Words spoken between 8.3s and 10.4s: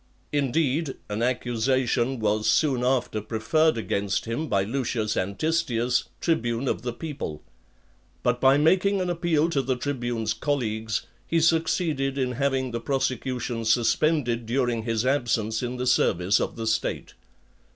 by making an appeal to the tribune's